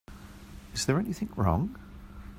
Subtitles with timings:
[0.73, 1.77] Is there anything wrong?